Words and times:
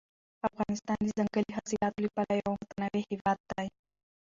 افغانستان 0.47 0.97
د 1.03 1.07
ځنګلي 1.17 1.51
حاصلاتو 1.57 2.03
له 2.03 2.09
پلوه 2.15 2.35
یو 2.41 2.51
متنوع 2.59 3.01
هېواد 3.11 3.39
دی. 3.51 3.67